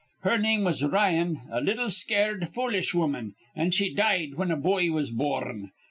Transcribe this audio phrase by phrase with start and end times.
[0.23, 4.89] Her name was Ryan, a little, scared, foolish woman; an' she died whin a boy
[4.89, 5.69] was bor rn.